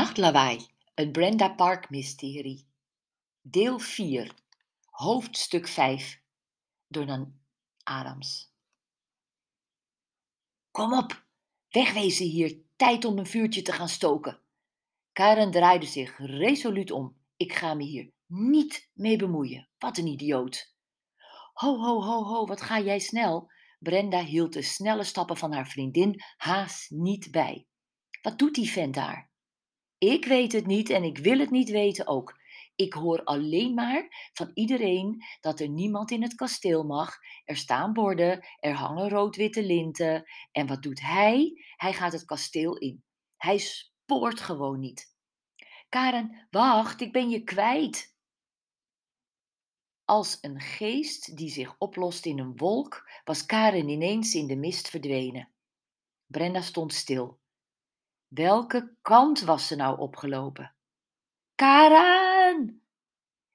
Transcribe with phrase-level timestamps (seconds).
[0.00, 2.68] Nachtlawaai, het Brenda Park mysterie.
[3.40, 4.34] Deel 4,
[4.84, 6.22] hoofdstuk 5,
[6.88, 7.40] door Nan
[7.82, 8.52] Adams.
[10.70, 11.24] Kom op,
[11.68, 14.40] wegwezen hier, tijd om een vuurtje te gaan stoken.
[15.12, 17.16] Karen draaide zich resoluut om.
[17.36, 19.68] Ik ga me hier niet mee bemoeien.
[19.78, 20.74] Wat een idioot.
[21.52, 23.50] Ho, ho, ho, ho, wat ga jij snel?
[23.78, 27.66] Brenda hield de snelle stappen van haar vriendin haast niet bij.
[28.22, 29.29] Wat doet die vent daar?
[30.00, 32.38] Ik weet het niet en ik wil het niet weten ook.
[32.74, 37.16] Ik hoor alleen maar van iedereen dat er niemand in het kasteel mag.
[37.44, 40.24] Er staan borden, er hangen rood-witte linten.
[40.52, 41.62] En wat doet hij?
[41.76, 43.04] Hij gaat het kasteel in.
[43.36, 45.14] Hij spoort gewoon niet.
[45.88, 48.14] Karen, wacht, ik ben je kwijt.
[50.04, 54.88] Als een geest die zich oplost in een wolk, was Karen ineens in de mist
[54.88, 55.52] verdwenen.
[56.26, 57.40] Brenda stond stil.
[58.30, 60.74] Welke kant was ze nou opgelopen?
[61.54, 62.82] Karen!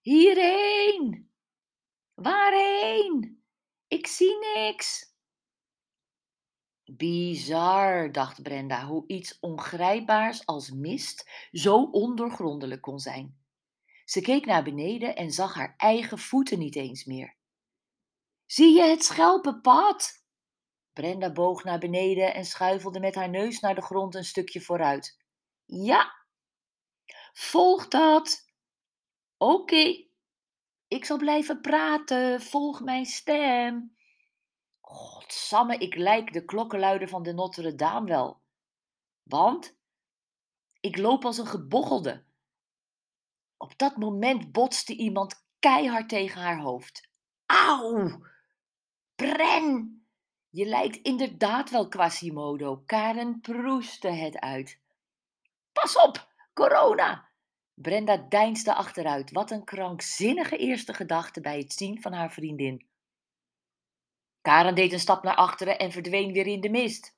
[0.00, 1.30] Hierheen!
[2.14, 3.42] Waarheen?
[3.86, 5.14] Ik zie niks.
[6.84, 13.38] Bizar, dacht Brenda, hoe iets ongrijpbaars als mist zo ondoorgrondelijk kon zijn.
[14.04, 17.36] Ze keek naar beneden en zag haar eigen voeten niet eens meer.
[18.46, 20.26] Zie je het schelpenpad?
[20.98, 25.18] Brenda boog naar beneden en schuifelde met haar neus naar de grond een stukje vooruit.
[25.64, 26.14] Ja,
[27.32, 28.52] volg dat.
[29.36, 30.06] Oké,
[30.88, 32.40] ik zal blijven praten.
[32.40, 33.96] Volg mijn stem.
[34.80, 38.40] Godsamme, ik lijk de klokkenluider van de Notre Dame wel.
[39.22, 39.76] Want
[40.80, 42.24] ik loop als een gebochelde.
[43.56, 47.08] Op dat moment botste iemand keihard tegen haar hoofd.
[47.46, 48.20] Auw!
[49.14, 49.98] Bren!
[50.50, 52.82] Je lijkt inderdaad wel Quasimodo.
[52.86, 54.80] Karen proeste het uit.
[55.72, 57.28] Pas op, corona!
[57.74, 59.30] Brenda deinsde achteruit.
[59.30, 62.86] Wat een krankzinnige eerste gedachte bij het zien van haar vriendin.
[64.40, 67.16] Karen deed een stap naar achteren en verdween weer in de mist.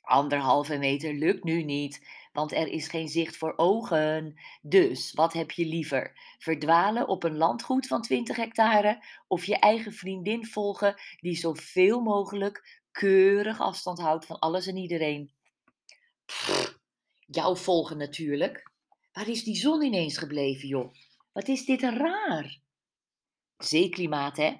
[0.00, 2.06] Anderhalve meter lukt nu niet,
[2.36, 4.40] want er is geen zicht voor ogen.
[4.62, 6.34] Dus wat heb je liever?
[6.38, 12.82] Verdwalen op een landgoed van 20 hectare of je eigen vriendin volgen die zoveel mogelijk
[12.92, 15.32] keurig afstand houdt van alles en iedereen?
[17.26, 18.70] Jou volgen natuurlijk.
[19.12, 20.94] Waar is die zon ineens gebleven, joh?
[21.32, 22.58] Wat is dit raar?
[23.58, 24.54] Zeeklimaat, hè?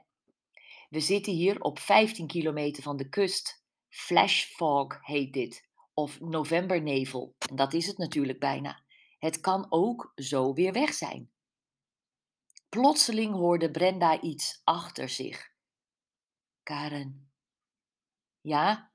[0.88, 3.64] We zitten hier op 15 kilometer van de kust.
[3.88, 5.65] Flash fog heet dit,
[5.96, 7.34] of novembernevel.
[7.48, 8.82] En dat is het natuurlijk bijna.
[9.18, 11.30] Het kan ook zo weer weg zijn.
[12.68, 15.52] Plotseling hoorde Brenda iets achter zich.
[16.62, 17.30] Karen.
[18.40, 18.90] Ja?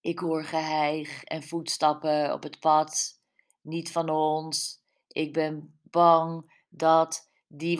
[0.00, 3.20] Ik hoor geheig en voetstappen op het pad.
[3.60, 4.82] Niet van ons.
[5.08, 7.78] Ik ben bang dat die.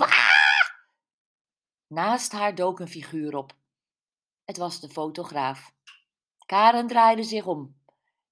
[1.87, 3.57] Naast haar dook een figuur op.
[4.45, 5.75] Het was de fotograaf.
[6.47, 7.78] Karen draaide zich om.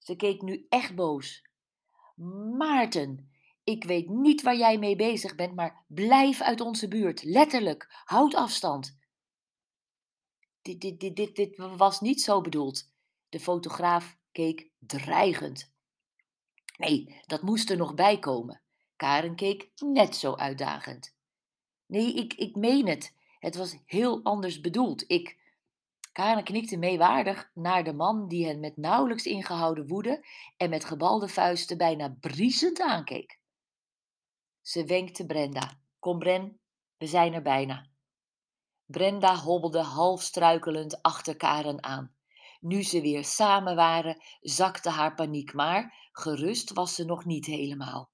[0.07, 1.41] Ze keek nu echt boos.
[2.57, 3.31] Maarten,
[3.63, 7.23] ik weet niet waar jij mee bezig bent, maar blijf uit onze buurt.
[7.23, 8.97] Letterlijk, houd afstand.
[10.61, 12.89] Dit, dit, dit, dit, dit was niet zo bedoeld.
[13.29, 15.71] De fotograaf keek dreigend.
[16.77, 18.61] Nee, dat moest er nog bij komen.
[18.95, 21.15] Karen keek net zo uitdagend.
[21.85, 23.15] Nee, ik, ik meen het.
[23.39, 25.03] Het was heel anders bedoeld.
[25.07, 25.37] Ik.
[26.17, 30.25] Karen knikte meewaardig naar de man die hen met nauwelijks ingehouden woede
[30.57, 33.39] en met gebalde vuisten bijna briesend aankeek.
[34.61, 35.79] Ze wenkte Brenda.
[35.99, 36.59] Kom Bren,
[36.97, 37.89] we zijn er bijna.
[38.85, 42.15] Brenda hobbelde half struikelend achter Karen aan.
[42.59, 48.11] Nu ze weer samen waren, zakte haar paniek, maar gerust was ze nog niet helemaal.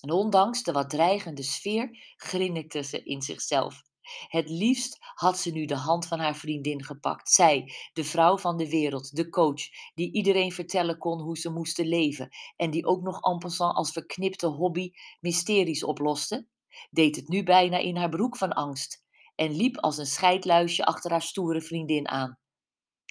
[0.00, 3.85] En ondanks de wat dreigende sfeer grinnikte ze in zichzelf.
[4.28, 7.30] Het liefst had ze nu de hand van haar vriendin gepakt.
[7.30, 9.62] Zij, de vrouw van de wereld, de coach,
[9.94, 13.92] die iedereen vertellen kon hoe ze moesten leven en die ook nog en passant als
[13.92, 16.46] verknipte hobby mysteries oploste,
[16.90, 19.04] deed het nu bijna in haar broek van angst
[19.34, 22.38] en liep als een scheidluisje achter haar stoere vriendin aan.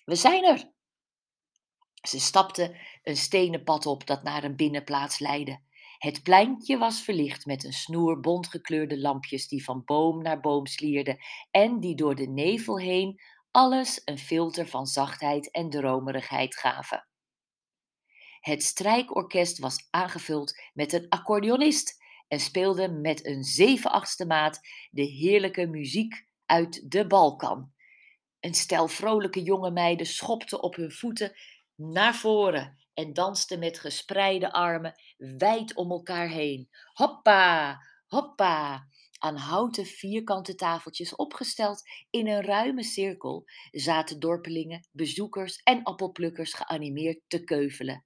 [0.05, 0.73] We zijn er!
[2.07, 5.59] Ze stapte een stenen pad op dat naar een binnenplaats leidde.
[5.97, 11.17] Het pleintje was verlicht met een snoer bontgekleurde lampjes die van boom naar boom slierden
[11.51, 13.21] en die door de nevel heen
[13.51, 17.07] alles een filter van zachtheid en dromerigheid gaven.
[18.39, 24.59] Het strijkorkest was aangevuld met een accordeonist en speelde met een zeven-achtste maat
[24.89, 27.73] de heerlijke muziek uit de Balkan.
[28.39, 31.33] Een stel vrolijke jonge meiden schopte op hun voeten
[31.75, 36.69] naar voren en dansten met gespreide armen wijd om elkaar heen.
[36.93, 38.87] Hoppa, hoppa!
[39.17, 47.19] Aan houten vierkante tafeltjes opgesteld in een ruime cirkel zaten dorpelingen, bezoekers en appelplukkers geanimeerd
[47.27, 48.05] te keuvelen.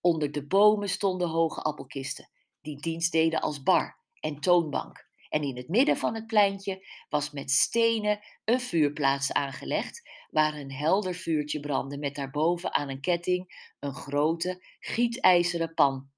[0.00, 2.30] Onder de bomen stonden hoge appelkisten,
[2.60, 5.05] die dienst deden als bar en toonbank.
[5.28, 10.72] En in het midden van het pleintje was met stenen een vuurplaats aangelegd, waar een
[10.72, 16.10] helder vuurtje brandde met daarboven aan een ketting een grote gietijzeren pan.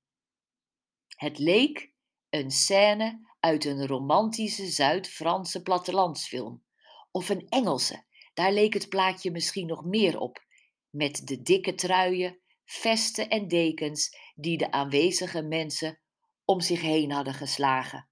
[1.16, 1.92] Het leek
[2.30, 6.64] een scène uit een romantische Zuid-Franse plattelandsfilm.
[7.10, 10.44] Of een Engelse, daar leek het plaatje misschien nog meer op,
[10.90, 16.00] met de dikke truien, vesten en dekens die de aanwezige mensen
[16.44, 18.08] om zich heen hadden geslagen.